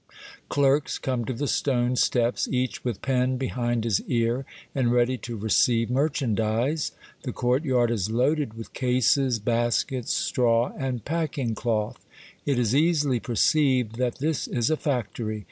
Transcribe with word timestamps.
Clerks 0.49 0.97
come 0.97 1.25
to 1.25 1.33
the 1.33 1.47
stone 1.47 1.95
steps, 1.95 2.47
each 2.51 2.83
with 2.83 3.03
pen 3.03 3.37
be 3.37 3.49
hind 3.49 3.83
his 3.83 4.01
ear, 4.07 4.45
and 4.73 4.91
ready 4.91 5.15
to 5.19 5.37
receive 5.37 5.91
merchandise. 5.91 6.93
The 7.21 7.31
courtyard 7.31 7.91
is 7.91 8.09
loaded 8.09 8.55
with 8.55 8.73
cases, 8.73 9.37
baskets, 9.37 10.11
straw, 10.11 10.73
and 10.75 11.05
packing 11.05 11.53
cloth. 11.53 12.03
It 12.47 12.57
is 12.57 12.73
easily 12.75 13.19
perceived 13.19 13.97
that 13.97 14.17
this 14.17 14.47
is 14.47 14.71
a 14.71 14.75
factory. 14.75 15.39